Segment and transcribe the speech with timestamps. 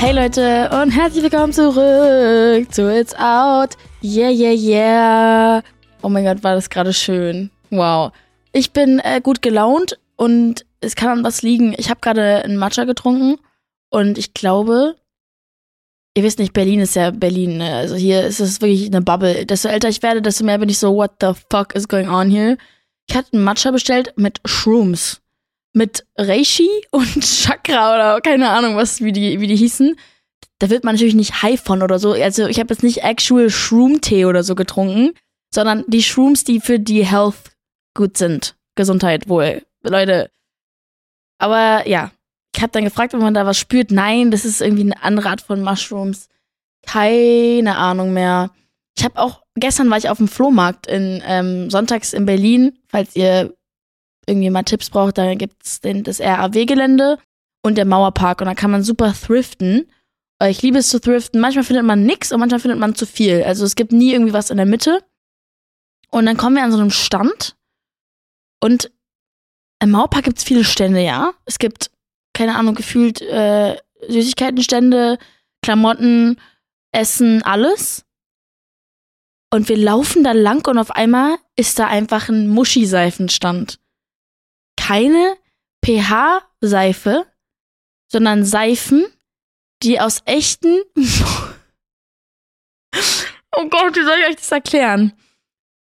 [0.00, 3.76] Hey Leute und herzlich willkommen zurück zu It's Out.
[4.02, 5.62] Yeah, yeah, yeah.
[6.00, 7.50] Oh mein Gott, war das gerade schön.
[7.68, 8.10] Wow.
[8.54, 11.74] Ich bin äh, gut gelaunt und es kann an was liegen.
[11.76, 13.36] Ich habe gerade einen Matcha getrunken
[13.90, 14.96] und ich glaube,
[16.16, 17.58] ihr wisst nicht, Berlin ist ja Berlin.
[17.58, 17.74] Ne?
[17.74, 19.44] Also hier ist es wirklich eine Bubble.
[19.44, 22.30] Desto älter ich werde, desto mehr bin ich so, what the fuck is going on
[22.30, 22.56] here?
[23.06, 25.20] Ich hatte einen Matcha bestellt mit Shrooms
[25.72, 29.96] mit Reishi und Chakra oder keine Ahnung, was, wie die, wie die hießen.
[30.58, 32.12] Da wird man natürlich nicht high von oder so.
[32.12, 35.12] Also ich habe jetzt nicht actual Shroom-Tee oder so getrunken,
[35.52, 37.56] sondern die Shrooms, die für die Health
[37.94, 38.56] gut sind.
[38.74, 39.62] Gesundheit wohl.
[39.82, 40.30] Leute.
[41.38, 42.10] Aber ja,
[42.54, 43.90] ich habe dann gefragt, ob man da was spürt.
[43.90, 46.28] Nein, das ist irgendwie eine andere Art von Mushrooms.
[46.86, 48.50] Keine Ahnung mehr.
[48.96, 53.16] Ich habe auch, gestern war ich auf dem Flohmarkt in ähm, sonntags in Berlin, falls
[53.16, 53.54] ihr
[54.30, 57.18] irgendwie mal Tipps braucht, da gibt's den, das RAW-Gelände
[57.62, 59.90] und der Mauerpark und da kann man super thriften.
[60.40, 61.40] Äh, ich liebe es zu thriften.
[61.40, 63.42] Manchmal findet man nix und manchmal findet man zu viel.
[63.42, 65.04] Also es gibt nie irgendwie was in der Mitte.
[66.10, 67.56] Und dann kommen wir an so einem Stand
[68.62, 68.90] und
[69.82, 71.32] im Mauerpark gibt's viele Stände, ja.
[71.46, 71.90] Es gibt,
[72.34, 73.76] keine Ahnung, gefühlt äh,
[74.08, 75.18] Süßigkeitenstände,
[75.62, 76.38] Klamotten,
[76.92, 78.04] Essen, alles.
[79.52, 83.80] Und wir laufen da lang und auf einmal ist da einfach ein Muschi-Seifenstand
[84.90, 85.36] keine
[85.84, 87.24] pH-Seife,
[88.10, 89.06] sondern Seifen,
[89.84, 90.80] die aus echten.
[93.56, 95.12] oh Gott, wie soll ich euch das erklären?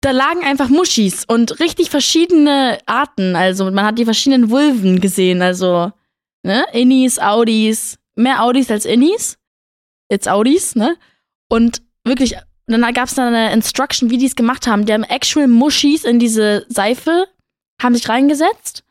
[0.02, 3.34] Da lagen einfach Muschis und richtig verschiedene Arten.
[3.34, 5.40] Also man hat die verschiedenen Vulven gesehen.
[5.40, 5.90] Also,
[6.42, 6.66] ne?
[6.74, 9.38] Innis, Audis, mehr Audis als Innis.
[10.10, 10.98] Jetzt Audis, ne?
[11.48, 14.84] Und wirklich, dann gab es dann eine Instruction, wie die es gemacht haben.
[14.84, 17.26] Die haben actual Muschis in diese Seife
[17.83, 18.84] haben sich reingesetzt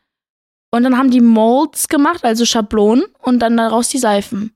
[0.70, 4.54] und dann haben die Molds gemacht, also Schablonen und dann daraus die Seifen.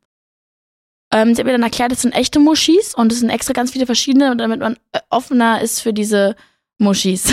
[1.13, 3.71] Ähm, sie hat mir dann erklärt, das sind echte Muschis und es sind extra ganz
[3.71, 6.35] viele verschiedene, damit man äh, offener ist für diese
[6.79, 7.33] Muschis.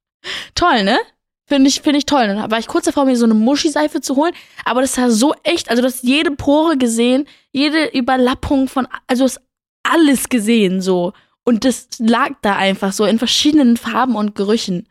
[0.54, 0.98] toll, ne?
[1.46, 2.28] Finde ich, finde ich toll.
[2.28, 4.32] Dann war ich kurz davor, mir so eine Muschi-Seife zu holen,
[4.64, 5.68] aber das war so echt.
[5.68, 9.40] Also, du hast jede Pore gesehen, jede Überlappung von, also, du hast
[9.82, 11.12] alles gesehen, so.
[11.44, 14.86] Und das lag da einfach so in verschiedenen Farben und Gerüchen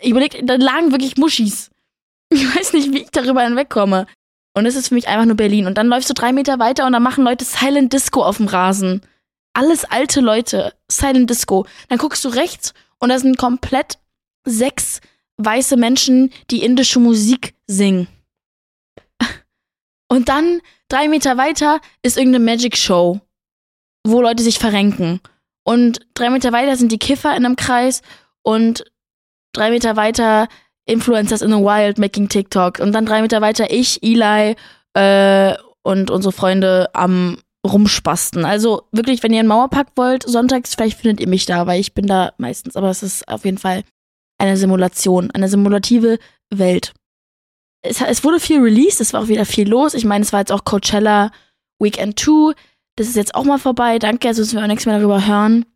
[0.00, 1.70] ich, überlege, da lagen wirklich Muschis.
[2.28, 4.08] Ich weiß nicht, wie ich darüber hinwegkomme.
[4.52, 5.66] Und es ist für mich einfach nur Berlin.
[5.66, 8.48] Und dann läufst du drei Meter weiter und dann machen Leute Silent Disco auf dem
[8.48, 9.02] Rasen.
[9.52, 10.74] Alles alte Leute.
[10.90, 11.66] Silent Disco.
[11.88, 13.98] Dann guckst du rechts und da sind komplett
[14.44, 15.00] sechs
[15.36, 18.08] weiße Menschen, die indische Musik singen.
[20.08, 23.20] Und dann drei Meter weiter ist irgendeine Magic Show,
[24.06, 25.20] wo Leute sich verrenken.
[25.64, 28.02] Und drei Meter weiter sind die Kiffer in einem Kreis
[28.42, 28.84] und
[29.56, 30.48] drei Meter weiter
[30.86, 34.54] Influencers in the Wild making TikTok und dann drei Meter weiter ich, Eli
[34.94, 38.44] äh, und unsere Freunde am rumspasten.
[38.44, 41.94] Also wirklich, wenn ihr einen Mauerpark wollt, sonntags, vielleicht findet ihr mich da, weil ich
[41.94, 43.82] bin da meistens, aber es ist auf jeden Fall
[44.38, 46.18] eine Simulation, eine simulative
[46.50, 46.94] Welt.
[47.82, 49.94] Es, es wurde viel released, es war auch wieder viel los.
[49.94, 51.32] Ich meine, es war jetzt auch Coachella
[51.80, 52.54] Weekend 2.
[52.96, 53.98] Das ist jetzt auch mal vorbei.
[53.98, 55.66] Danke, also müssen wir auch nichts mehr darüber hören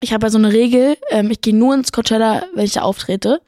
[0.00, 2.82] ich habe ja so eine Regel, ähm, ich gehe nur ins Coachella, wenn ich da
[2.82, 3.42] auftrete.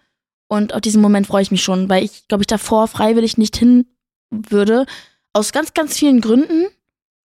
[0.48, 3.56] Und auf diesen Moment freue ich mich schon, weil ich, glaube ich, davor freiwillig nicht
[3.56, 3.86] hin
[4.30, 4.84] würde.
[5.32, 6.66] Aus ganz, ganz vielen Gründen.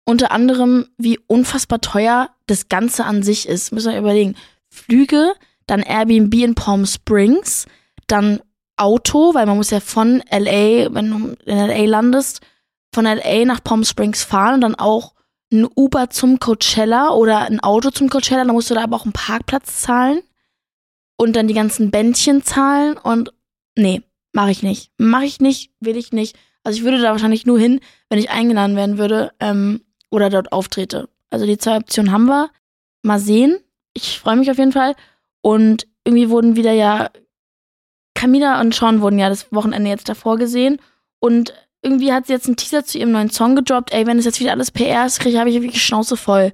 [0.06, 3.74] Unter anderem, wie unfassbar teuer das Ganze an sich ist.
[3.74, 4.36] Müssen wir überlegen.
[4.70, 5.34] Flüge,
[5.66, 7.66] dann Airbnb in Palm Springs,
[8.08, 8.40] dann
[8.78, 12.40] Auto, weil man muss ja von LA, wenn du in LA landest,
[12.94, 15.14] von LA nach Palm Springs fahren und dann auch
[15.52, 19.06] ein Uber zum Coachella oder ein Auto zum Coachella, dann musst du da aber auch
[19.06, 20.22] einen Parkplatz zahlen
[21.18, 23.34] und dann die ganzen Bändchen zahlen und
[23.76, 24.04] nee,
[24.34, 24.92] mache ich nicht.
[24.98, 26.38] Mache ich nicht, will ich nicht.
[26.64, 29.82] Also ich würde da wahrscheinlich nur hin, wenn ich eingeladen werden würde ähm,
[30.12, 31.10] oder dort auftrete.
[31.30, 32.50] Also die zwei Optionen haben wir.
[33.04, 33.58] Mal sehen.
[33.94, 34.96] Ich freue mich auf jeden Fall.
[35.42, 37.10] Und irgendwie wurden wieder ja
[38.16, 40.78] Camila und Sean wurden ja das Wochenende jetzt davor gesehen.
[41.20, 41.54] Und
[41.88, 43.94] irgendwie hat sie jetzt einen Teaser zu ihrem neuen Song gedroppt.
[43.94, 46.52] Ey, wenn es jetzt wieder alles PR ist, kriege habe ich wirklich Schnauze voll.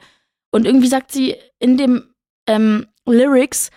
[0.52, 2.14] Und irgendwie sagt sie in dem
[2.48, 3.72] ähm, Lyrics,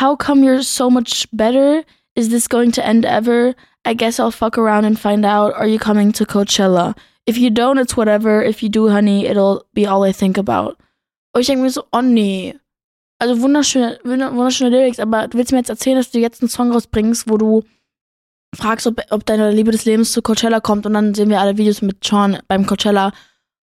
[0.00, 1.84] How come you're so much better?
[2.16, 3.54] Is this going to end ever?
[3.86, 5.54] I guess I'll fuck around and find out.
[5.54, 6.96] Are you coming to Coachella?
[7.26, 8.42] If you don't, it's whatever.
[8.42, 10.76] If you do, honey, it'll be all I think about.
[11.32, 12.54] Und ich denke mir so, oh nee.
[13.18, 16.72] Also wunderschöne, wunderschöne Lyrics, aber du willst mir jetzt erzählen, dass du jetzt einen Song
[16.72, 17.62] rausbringst, wo du
[18.54, 21.56] fragst, ob, ob deine Liebe des Lebens zu Coachella kommt und dann sehen wir alle
[21.56, 23.12] Videos mit Sean beim Coachella.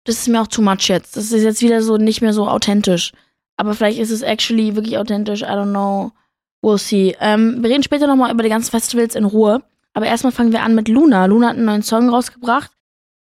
[0.06, 1.18] Das ist mir auch too much jetzt.
[1.18, 3.12] Das ist jetzt wieder so nicht mehr so authentisch.
[3.58, 5.42] Aber vielleicht ist es actually wirklich authentisch.
[5.42, 6.12] I don't know.
[6.62, 7.16] We'll see.
[7.20, 9.64] Ähm, wir reden später nochmal über die ganzen Festivals in Ruhe.
[9.94, 11.26] Aber erstmal fangen wir an mit Luna.
[11.26, 12.72] Luna hat einen neuen Song rausgebracht.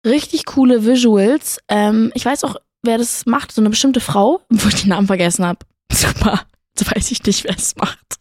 [0.05, 1.59] Richtig coole Visuals.
[1.69, 5.07] Ähm, ich weiß auch, wer das macht, so eine bestimmte Frau, wo ich den Namen
[5.07, 5.61] vergessen habe.
[5.91, 6.43] Super.
[6.79, 8.19] So weiß ich nicht, wer es macht.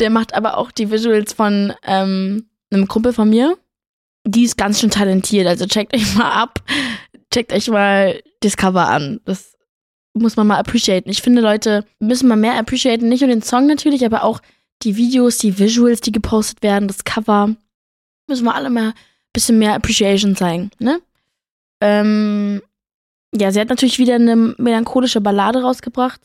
[0.00, 3.56] Der macht aber auch die Visuals von ähm, einem Kumpel von mir.
[4.24, 5.46] Die ist ganz schön talentiert.
[5.46, 6.62] Also checkt euch mal ab.
[7.32, 9.20] Checkt euch mal das Cover an.
[9.24, 9.56] Das
[10.14, 11.10] muss man mal appreciaten.
[11.10, 13.08] Ich finde, Leute müssen mal mehr appreciaten.
[13.08, 14.40] Nicht nur den Song natürlich, aber auch
[14.82, 17.54] die Videos, die Visuals, die gepostet werden, das Cover.
[18.28, 18.94] Müssen wir alle mal ein
[19.32, 21.00] bisschen mehr Appreciation zeigen, ne?
[21.80, 22.62] Ähm,
[23.34, 26.20] ja, sie hat natürlich wieder eine melancholische Ballade rausgebracht.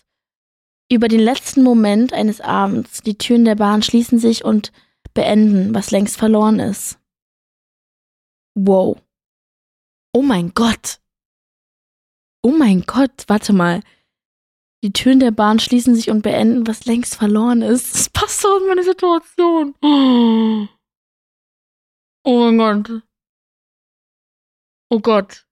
[0.90, 3.02] Über den letzten Moment eines Abends.
[3.02, 4.72] Die Türen der Bahn schließen sich und
[5.14, 7.00] beenden, was längst verloren ist.
[8.56, 9.02] Wow.
[10.14, 11.02] Oh mein Gott.
[12.44, 13.82] Oh mein Gott, warte mal.
[14.84, 17.94] Die Türen der Bahn schließen sich und beenden, was längst verloren ist.
[17.94, 19.76] Das passt so in meine Situation.
[22.24, 23.04] Oh mein Gott.
[24.90, 25.48] Oh Gott.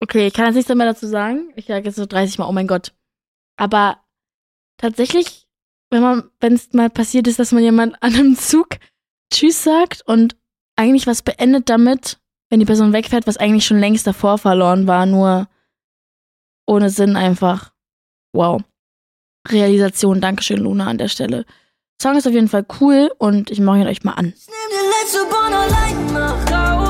[0.00, 1.52] Okay, ich kann jetzt nichts mehr dazu sagen.
[1.56, 2.94] Ich sage jetzt so 30 Mal, oh mein Gott.
[3.56, 4.04] Aber
[4.78, 5.48] tatsächlich,
[5.90, 8.78] wenn man, wenn es mal passiert ist, dass man jemand an einem Zug
[9.32, 10.36] Tschüss sagt und
[10.76, 12.18] eigentlich was beendet damit,
[12.50, 15.48] wenn die Person wegfährt, was eigentlich schon längst davor verloren war, nur
[16.66, 17.72] ohne Sinn einfach.
[18.32, 18.62] Wow.
[19.48, 21.44] Realisation, Dankeschön, Luna, an der Stelle.
[22.00, 24.32] Song ist auf jeden Fall cool und ich mache ihn euch mal an.
[24.36, 26.87] Ich nehm die letzte Bahn allein nach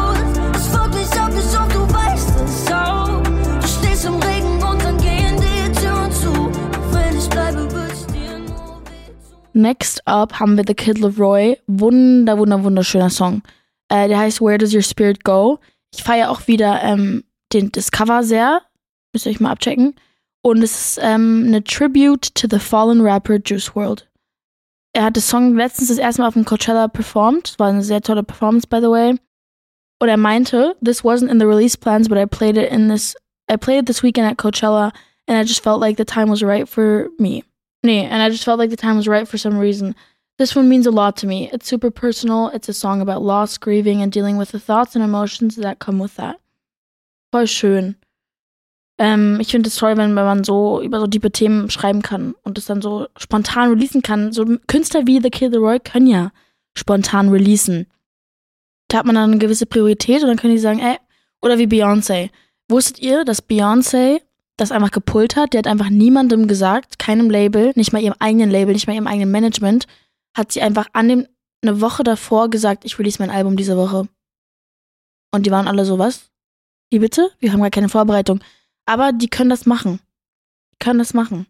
[9.59, 11.57] Next up haben wir The Kid Leroy.
[11.67, 13.43] Wunder, wunder, wunderschöner Song.
[13.89, 15.59] Äh, der heißt Where Does Your Spirit Go?
[15.93, 18.63] Ich feiere auch wieder ähm, den, das Cover sehr.
[19.13, 19.97] Müsst ihr euch mal abchecken.
[20.43, 24.09] Und es ist ähm, eine Tribute to the fallen rapper Juice World.
[24.93, 27.59] Er hat den Song letztens das erste Mal auf dem Coachella performt.
[27.59, 29.17] War eine sehr tolle Performance, by the way.
[29.99, 33.17] Und er meinte, this wasn't in the release plans, but I played it in this,
[33.51, 34.93] I played it this weekend at Coachella,
[35.27, 37.43] and I just felt like the time was right for me.
[37.83, 39.95] Nee, and I just felt like the time was right for some reason.
[40.39, 41.51] This one means a lot to me.
[41.53, 42.49] It's super personal.
[42.55, 45.99] It's a song about loss, grieving, and dealing with the thoughts and emotions that come
[45.99, 46.39] with that.
[47.33, 47.97] Voll schön.
[48.99, 52.59] Ähm, ich finde es toll, wenn, man so über so tiefe Themen schreiben kann und
[52.59, 54.33] es dann so spontan releasen kann.
[54.33, 56.33] So Künstler wie The Kid Roy können ja
[56.75, 57.87] spontan releasen.
[58.89, 60.97] Da hat man dann eine gewisse Priorität und dann können die sagen, ey,
[61.41, 62.31] oder wie Beyoncé.
[62.69, 64.21] Wusstet ihr, dass Beyoncé
[64.61, 65.53] das einfach gepult hat?
[65.53, 69.07] Der hat einfach niemandem gesagt, keinem Label, nicht mal ihrem eigenen Label, nicht mal ihrem
[69.07, 69.87] eigenen Management,
[70.37, 71.27] hat sie einfach an dem,
[71.63, 74.07] eine Woche davor gesagt, ich release mein Album diese Woche.
[75.33, 76.31] Und die waren alle so, was?
[76.91, 77.31] Wie bitte?
[77.39, 78.41] Wir haben gar keine Vorbereitung.
[78.87, 80.01] Aber die können das machen.
[80.73, 81.47] Die können das machen.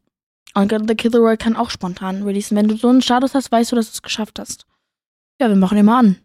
[0.55, 2.57] Und The Killer Roy kann auch spontan releasen.
[2.57, 4.67] Wenn du so einen Status hast, weißt du, dass du es geschafft hast.
[5.41, 6.17] Ja, wir machen mal an.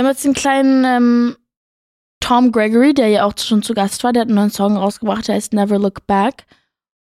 [0.00, 1.36] Wir haben jetzt den kleinen ähm,
[2.20, 4.14] Tom Gregory, der ja auch schon zu Gast war.
[4.14, 6.46] Der hat einen neuen Song rausgebracht, der heißt Never Look Back.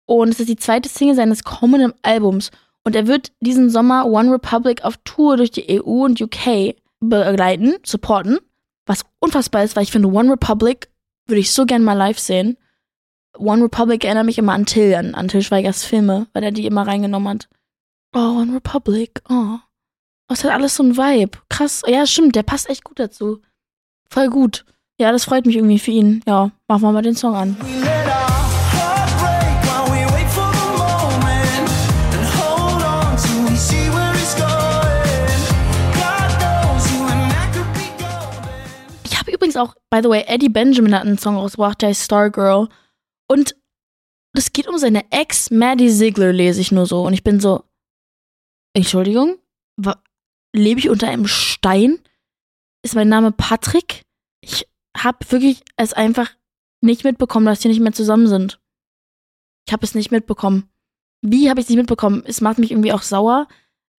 [0.06, 2.52] Und es ist die zweite Single seines kommenden Albums.
[2.84, 7.74] Und er wird diesen Sommer One Republic auf Tour durch die EU und UK begleiten,
[7.84, 8.38] supporten.
[8.86, 10.92] Was unfassbar ist, weil ich finde, One Republic
[11.26, 12.56] würde ich so gern mal live sehen.
[13.36, 16.68] One Republic erinnert mich immer an Till, an, an Till Schweigers Filme, weil er die
[16.68, 17.50] immer reingenommen hat.
[18.14, 19.58] Oh, One Republic, oh.
[20.28, 21.38] Das hat alles so ein Vibe.
[21.50, 21.84] Krass.
[21.88, 23.42] Ja, stimmt, der passt echt gut dazu.
[24.10, 24.66] Voll gut.
[25.00, 26.22] Ja, das freut mich irgendwie für ihn.
[26.26, 27.58] Ja, machen wir mal den Song an.
[39.46, 42.68] übrigens auch, by the way, Eddie Benjamin hat einen Song rausgebracht, der heißt Stargirl.
[43.28, 43.56] Und
[44.34, 47.06] es geht um seine Ex, Maddie Ziegler, lese ich nur so.
[47.06, 47.64] Und ich bin so,
[48.74, 49.38] Entschuldigung,
[50.56, 52.00] lebe ich unter einem Stein?
[52.84, 54.04] Ist mein Name Patrick?
[54.42, 56.32] Ich habe wirklich es einfach
[56.82, 58.60] nicht mitbekommen, dass die nicht mehr zusammen sind.
[59.68, 60.70] Ich habe es nicht mitbekommen.
[61.22, 62.24] Wie habe ich es nicht mitbekommen?
[62.26, 63.48] Es macht mich irgendwie auch sauer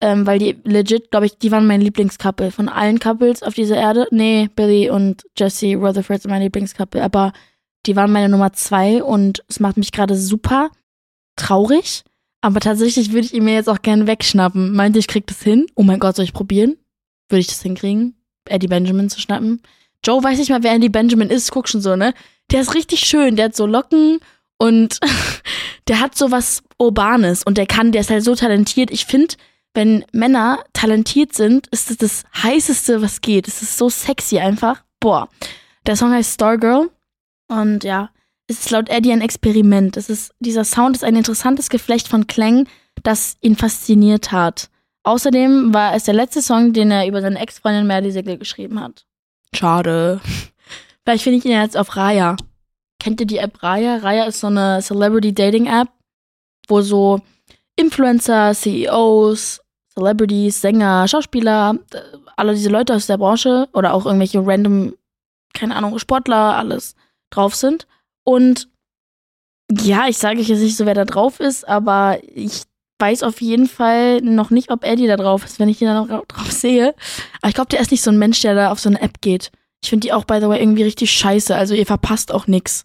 [0.00, 3.76] ähm, weil die legit, glaube ich, die waren mein Lieblingscouple von allen Couples auf dieser
[3.76, 4.06] Erde.
[4.10, 7.32] Nee, Billy und Jesse Rutherford sind mein Lieblingscouple, aber
[7.86, 10.70] die waren meine Nummer zwei und es macht mich gerade super
[11.36, 12.04] traurig.
[12.46, 14.72] Aber tatsächlich würde ich ihn mir jetzt auch gerne wegschnappen.
[14.72, 15.66] Meinte ich, krieg das hin?
[15.74, 16.76] Oh mein Gott, soll ich probieren?
[17.28, 18.14] Würde ich das hinkriegen?
[18.44, 19.62] Eddie Benjamin zu schnappen?
[20.04, 21.50] Joe weiß nicht mal, wer Eddie Benjamin ist.
[21.50, 22.14] Guck schon so, ne?
[22.52, 23.34] Der ist richtig schön.
[23.34, 24.20] Der hat so Locken
[24.58, 25.00] und
[25.88, 28.92] der hat so was Urbanes und der kann, der ist halt so talentiert.
[28.92, 29.34] Ich finde,
[29.74, 33.48] wenn Männer talentiert sind, ist es das heißeste, was geht.
[33.48, 34.84] Es ist so sexy einfach.
[35.00, 35.28] Boah.
[35.84, 36.90] Der Song heißt Stargirl.
[37.48, 38.10] Und ja,
[38.48, 39.96] es ist laut Eddie ein Experiment.
[39.96, 42.68] Es ist, dieser Sound ist ein interessantes Geflecht von Klängen,
[43.02, 44.70] das ihn fasziniert hat.
[45.02, 49.06] Außerdem war es der letzte Song, den er über seine Ex-Freundin Maddie Segel geschrieben hat.
[49.54, 50.20] Schade.
[51.04, 52.36] Vielleicht finde ich ihn jetzt auf Raya.
[52.98, 53.98] Kennt ihr die App Raya?
[53.98, 55.88] Raya ist so eine Celebrity Dating App,
[56.66, 57.20] wo so
[57.76, 59.60] Influencer, CEOs,
[59.94, 62.00] Celebrities, Sänger, Schauspieler, äh,
[62.36, 64.94] alle diese Leute aus der Branche oder auch irgendwelche random,
[65.54, 66.96] keine Ahnung, Sportler, alles
[67.30, 67.86] drauf sind.
[68.26, 68.68] Und
[69.70, 72.62] ja, ich sage jetzt nicht so, wer da drauf ist, aber ich
[72.98, 75.94] weiß auf jeden Fall noch nicht, ob Eddie da drauf ist, wenn ich ihn da
[75.94, 76.94] noch drauf sehe.
[77.40, 79.20] Aber ich glaube, der ist nicht so ein Mensch, der da auf so eine App
[79.20, 79.52] geht.
[79.82, 81.54] Ich finde die auch, by the way, irgendwie richtig scheiße.
[81.54, 82.84] Also ihr verpasst auch nix.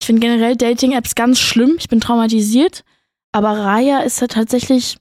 [0.00, 1.76] Ich finde generell Dating-Apps ganz schlimm.
[1.78, 2.84] Ich bin traumatisiert.
[3.32, 4.98] Aber Raya ist halt tatsächlich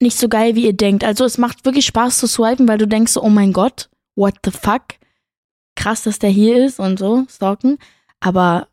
[0.00, 1.04] nicht so geil, wie ihr denkt.
[1.04, 4.34] Also es macht wirklich Spaß zu swipen, weil du denkst so, oh mein Gott, what
[4.44, 4.82] the fuck?
[5.76, 7.78] Krass, dass der hier ist und so, stalken.
[8.20, 8.68] Aber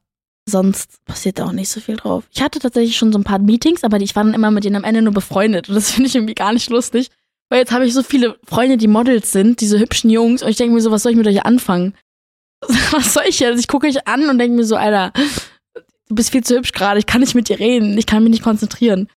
[0.52, 2.26] sonst passiert da auch nicht so viel drauf.
[2.32, 4.76] Ich hatte tatsächlich schon so ein paar Meetings, aber ich war dann immer mit denen
[4.76, 5.70] am Ende nur befreundet.
[5.70, 7.10] Und das finde ich irgendwie gar nicht lustig.
[7.50, 10.58] Weil jetzt habe ich so viele Freunde, die Models sind, diese hübschen Jungs, und ich
[10.58, 11.96] denke mir so, was soll ich mit euch anfangen?
[12.92, 13.60] Was soll ich jetzt?
[13.60, 15.12] Ich gucke euch an und denke mir so, Alter,
[16.08, 18.30] du bist viel zu hübsch gerade, ich kann nicht mit dir reden, ich kann mich
[18.30, 19.08] nicht konzentrieren.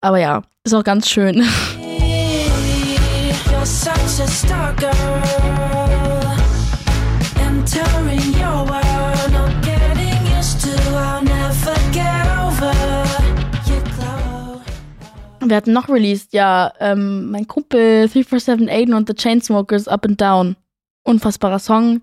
[0.00, 1.44] Aber ja, ist auch ganz schön.
[3.62, 4.72] You're such a star
[15.48, 20.56] Wir hatten noch released, ja, ähm, mein Kumpel 3478 und The Chainsmokers Up and Down.
[21.04, 22.02] Unfassbarer Song.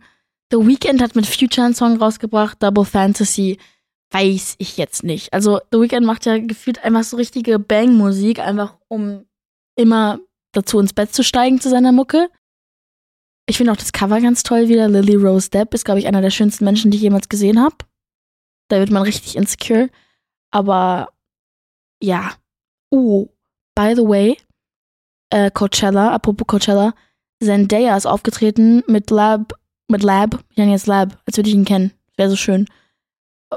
[0.52, 3.58] The Weeknd hat mit Future einen Song rausgebracht, Double Fantasy.
[4.12, 5.32] Weiß ich jetzt nicht.
[5.32, 9.26] Also, The Weeknd macht ja gefühlt einfach so richtige Bang-Musik, einfach um
[9.76, 10.20] immer
[10.52, 12.30] dazu ins Bett zu steigen zu seiner Mucke.
[13.46, 14.88] Ich finde auch das Cover ganz toll wieder.
[14.90, 17.78] Lily Rose Depp ist, glaube ich, einer der schönsten Menschen, die ich jemals gesehen habe.
[18.68, 19.90] Da wird man richtig insecure.
[20.52, 21.10] Aber
[22.02, 22.34] ja,
[22.92, 23.28] Uh,
[23.76, 24.38] by the way,
[25.30, 26.94] äh, Coachella, apropos Coachella,
[27.42, 29.54] Zendaya ist aufgetreten mit Lab,
[29.88, 31.92] mit Lab, ich nenne jetzt Lab, als würde ich ihn kennen.
[32.18, 32.68] Wäre so schön.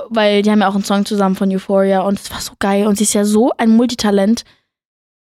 [0.08, 2.86] Weil die haben ja auch einen Song zusammen von Euphoria und es war so geil
[2.86, 4.44] und sie ist ja so ein Multitalent.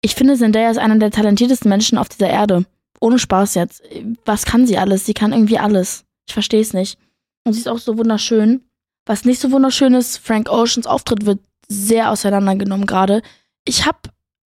[0.01, 2.65] Ich finde, Zendaya ist einer der talentiertesten Menschen auf dieser Erde.
[3.01, 3.83] Ohne Spaß jetzt.
[4.25, 5.05] Was kann sie alles?
[5.05, 6.05] Sie kann irgendwie alles.
[6.27, 6.99] Ich verstehe es nicht.
[7.45, 8.63] Und sie ist auch so wunderschön.
[9.05, 13.23] Was nicht so wunderschön ist, Frank Oceans Auftritt wird sehr auseinandergenommen gerade
[13.67, 13.99] ich habe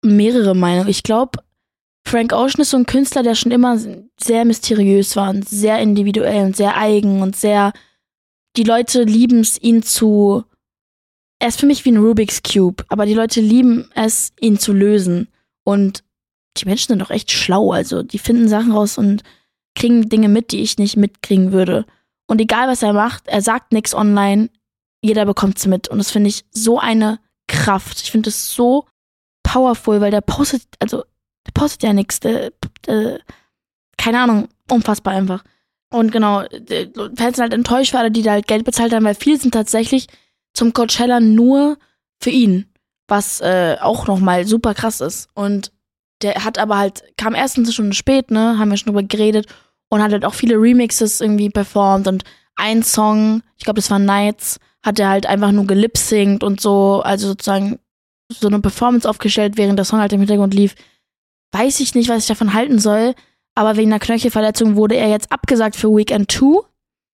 [0.04, 0.88] mehrere Meinungen.
[0.88, 1.40] Ich glaube,
[2.08, 3.78] Frank Ocean ist so ein Künstler, der schon immer
[4.18, 7.74] sehr mysteriös war und sehr individuell und sehr eigen und sehr.
[8.56, 10.44] Die Leute lieben es, ihn zu.
[11.40, 14.72] Er ist für mich wie ein Rubik's Cube, aber die Leute lieben es, ihn zu
[14.72, 15.28] lösen.
[15.66, 16.04] Und
[16.58, 17.72] die Menschen sind doch echt schlau.
[17.72, 19.24] Also, die finden Sachen raus und
[19.76, 21.86] kriegen Dinge mit, die ich nicht mitkriegen würde.
[22.28, 24.50] Und egal, was er macht, er sagt nichts online,
[25.04, 25.88] jeder bekommt es mit.
[25.90, 28.02] Und das finde ich so eine Kraft.
[28.02, 28.86] Ich finde es so
[29.48, 31.04] powerful, weil der postet, also
[31.46, 32.20] der postet ja nichts.
[32.20, 32.52] Der,
[32.86, 33.20] der,
[33.98, 35.44] keine Ahnung, unfassbar einfach.
[35.90, 36.44] Und genau,
[37.16, 39.54] Fans sind halt enttäuscht für alle, die da halt Geld bezahlt haben, weil viele sind
[39.54, 40.08] tatsächlich
[40.54, 41.78] zum Coachella nur
[42.22, 42.66] für ihn,
[43.08, 45.30] was äh, auch nochmal super krass ist.
[45.34, 45.72] Und
[46.22, 49.48] der hat aber halt, kam erstens schon spät, ne, haben wir schon drüber geredet
[49.90, 52.24] und hat halt auch viele Remixes irgendwie performt und
[52.56, 57.02] ein Song, ich glaube, das war Nights, hat er halt einfach nur gelipsingt und so,
[57.04, 57.80] also sozusagen
[58.30, 60.76] so eine Performance aufgestellt, während der Song halt im Hintergrund lief.
[61.52, 63.16] Weiß ich nicht, was ich davon halten soll,
[63.56, 66.62] aber wegen einer Knöchelverletzung wurde er jetzt abgesagt für Weekend 2.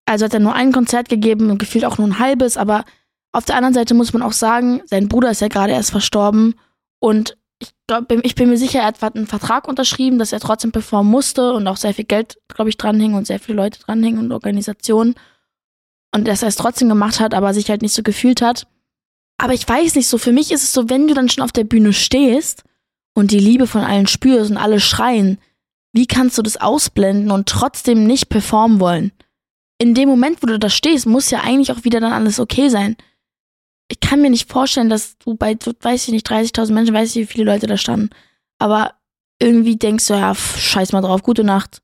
[0.06, 2.84] Also hat er nur ein Konzert gegeben und gefühlt auch nur ein halbes, aber
[3.32, 6.54] auf der anderen Seite muss man auch sagen, sein Bruder ist ja gerade erst verstorben
[7.00, 10.72] und ich, glaub, ich bin mir sicher, er hat einen Vertrag unterschrieben, dass er trotzdem
[10.72, 14.20] performen musste und auch sehr viel Geld, glaube ich, dranhing und sehr viele Leute dranhingen
[14.20, 15.14] und Organisationen.
[16.14, 18.66] Und dass er es trotzdem gemacht hat, aber sich halt nicht so gefühlt hat.
[19.38, 21.52] Aber ich weiß nicht so, für mich ist es so, wenn du dann schon auf
[21.52, 22.62] der Bühne stehst
[23.14, 25.38] und die Liebe von allen spürst und alle schreien,
[25.92, 29.12] wie kannst du das ausblenden und trotzdem nicht performen wollen?
[29.78, 32.68] In dem Moment, wo du da stehst, muss ja eigentlich auch wieder dann alles okay
[32.68, 32.96] sein.
[33.88, 37.16] Ich kann mir nicht vorstellen, dass du bei, weiß ich nicht, 30.000 Menschen, weiß ich,
[37.16, 38.10] wie viele Leute da standen.
[38.58, 38.94] Aber
[39.40, 41.82] irgendwie denkst du, ja, scheiß mal drauf, gute Nacht.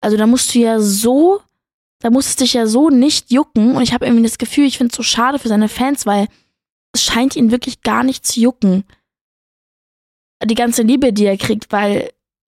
[0.00, 1.40] Also da musst du ja so,
[2.00, 3.76] da muss es dich ja so nicht jucken.
[3.76, 6.28] Und ich habe irgendwie das Gefühl, ich finde es so schade für seine Fans, weil
[6.92, 8.84] es scheint ihn wirklich gar nicht zu jucken.
[10.44, 12.12] Die ganze Liebe, die er kriegt, weil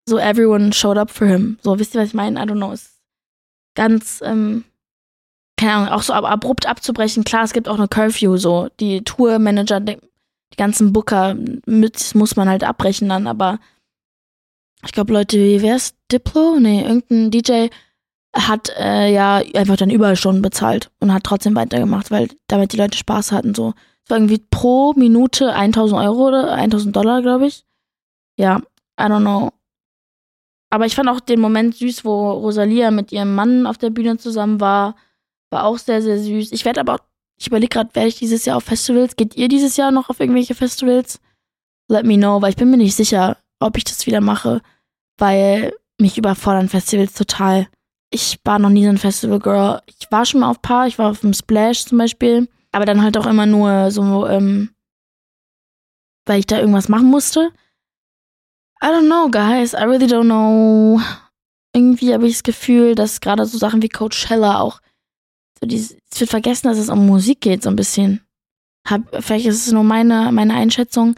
[0.07, 1.57] so everyone showed up for him.
[1.61, 2.39] So, wisst ihr, was ich meine?
[2.39, 2.71] I don't know.
[2.71, 2.99] Ist
[3.75, 4.65] ganz, ähm,
[5.57, 7.23] keine Ahnung, auch so abrupt abzubrechen.
[7.23, 8.69] Klar, es gibt auch eine Curfew, so.
[8.79, 9.97] Die Tourmanager, die
[10.57, 11.35] ganzen Booker,
[11.65, 13.59] mit, muss man halt abbrechen dann, aber
[14.83, 16.59] ich glaube, Leute wie, wer ist Diplo?
[16.59, 17.67] Nee, irgendein DJ
[18.33, 22.97] hat äh, ja einfach dann Überstunden bezahlt und hat trotzdem weitergemacht, weil damit die Leute
[22.97, 23.53] Spaß hatten.
[23.53, 23.73] So,
[24.11, 27.65] irgendwie pro Minute 1000 Euro oder 1000 Dollar, glaube ich.
[28.37, 28.61] Ja,
[28.99, 29.51] I don't know.
[30.69, 34.17] Aber ich fand auch den Moment süß, wo Rosalia mit ihrem Mann auf der Bühne
[34.17, 34.95] zusammen war.
[35.49, 36.51] War auch sehr, sehr süß.
[36.53, 36.99] Ich werde aber
[37.41, 39.15] ich überlege gerade, werde ich dieses Jahr auf Festivals?
[39.15, 41.19] Geht ihr dieses Jahr noch auf irgendwelche Festivals?
[41.87, 44.61] Let me know, weil ich bin mir nicht sicher, ob ich das wieder mache,
[45.17, 47.67] weil mich überfordern Festivals total.
[48.11, 49.81] Ich war noch nie so ein Festival-Girl.
[49.87, 53.01] Ich war schon mal auf Paar, ich war auf dem Splash zum Beispiel, aber dann
[53.01, 54.73] halt auch immer nur so, ähm,
[56.25, 57.51] weil ich da irgendwas machen musste.
[58.83, 59.73] I don't know, guys.
[59.73, 61.01] I really don't know.
[61.73, 64.81] Irgendwie habe ich das Gefühl, dass gerade so Sachen wie Coachella auch
[65.61, 68.21] so dieses, es wird vergessen, dass es um Musik geht, so ein bisschen.
[68.87, 71.15] Hab, vielleicht ist es nur meine, meine Einschätzung,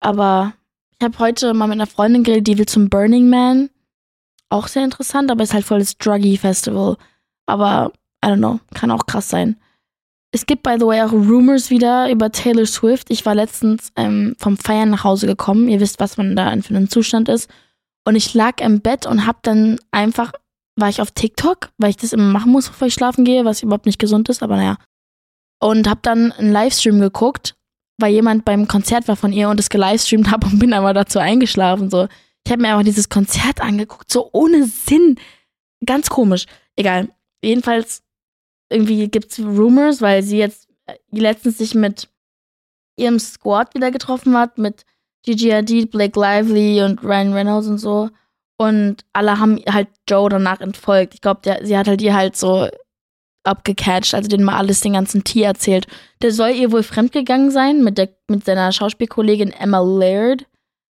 [0.00, 0.54] aber
[0.98, 3.70] ich habe heute mal mit einer Freundin geredet, die will zum Burning Man.
[4.48, 6.96] Auch sehr interessant, aber ist halt voll das Druggy Festival.
[7.46, 7.92] Aber,
[8.24, 9.56] I don't know, kann auch krass sein.
[10.34, 13.08] Es gibt, by the way, auch Rumors wieder über Taylor Swift.
[13.08, 15.68] Ich war letztens ähm, vom Feiern nach Hause gekommen.
[15.68, 17.48] Ihr wisst, was man da für einen Zustand ist.
[18.04, 20.32] Und ich lag im Bett und hab dann einfach,
[20.74, 23.62] war ich auf TikTok, weil ich das immer machen muss, bevor ich schlafen gehe, was
[23.62, 24.76] überhaupt nicht gesund ist, aber naja.
[25.62, 27.54] Und hab dann einen Livestream geguckt,
[27.98, 31.20] weil jemand beim Konzert war von ihr und es gelivestreamt hab und bin einmal dazu
[31.20, 31.90] eingeschlafen.
[31.90, 32.08] So,
[32.44, 35.14] ich habe mir einfach dieses Konzert angeguckt, so ohne Sinn.
[35.86, 36.46] Ganz komisch.
[36.74, 37.10] Egal.
[37.40, 38.03] Jedenfalls
[38.74, 42.08] irgendwie gibt's Rumors, weil sie jetzt äh, letztens sich mit
[42.96, 44.84] ihrem Squad wieder getroffen hat, mit
[45.24, 48.10] Gigi Hadid, Blake Lively und Ryan Reynolds und so.
[48.56, 51.14] Und alle haben halt Joe danach entfolgt.
[51.14, 52.68] Ich glaube, sie hat halt ihr halt so
[53.42, 55.86] abgecatcht, also denen mal alles, den ganzen Tee erzählt.
[56.22, 60.46] Der soll ihr wohl fremdgegangen sein mit, der, mit seiner Schauspielkollegin Emma Laird.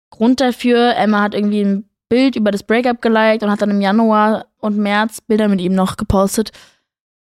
[0.09, 3.81] Grund dafür, Emma hat irgendwie ein Bild über das Breakup geliked und hat dann im
[3.81, 6.51] Januar und März Bilder mit ihm noch gepostet.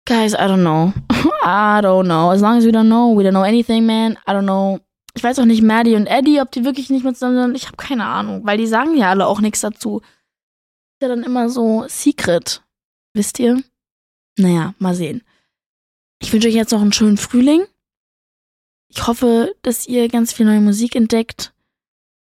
[0.08, 0.94] Guys, I don't know.
[1.44, 2.30] I don't know.
[2.30, 4.18] As long as we don't know, we don't know anything, man.
[4.28, 4.80] I don't know.
[5.16, 7.56] Ich weiß auch nicht, Maddie und Eddie, ob die wirklich nicht mehr zusammen sind.
[7.56, 10.01] Ich habe keine Ahnung, weil die sagen ja alle auch nichts dazu.
[10.01, 12.62] Ist ja dann immer so secret.
[13.14, 13.64] Wisst ihr?
[14.38, 15.24] Naja, mal sehen.
[16.22, 17.66] Ich wünsche euch jetzt noch einen schönen Frühling.
[18.90, 21.53] Ich hoffe, dass ihr ganz viel neue Musik entdeckt.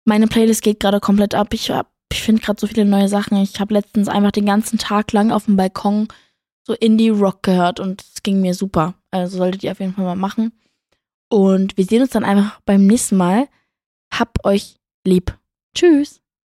[0.05, 1.53] Meine Playlist geht gerade komplett ab.
[1.53, 1.71] Ich,
[2.11, 3.37] ich finde gerade so viele neue Sachen.
[3.37, 6.07] Ich habe letztens einfach den ganzen Tag lang auf dem Balkon
[6.65, 8.95] so Indie-Rock gehört und es ging mir super.
[9.11, 10.53] Also solltet ihr auf jeden Fall mal machen.
[11.29, 13.47] Und wir sehen uns dann einfach beim nächsten Mal.
[14.13, 15.37] Hab euch lieb.
[15.75, 16.22] Tschüss.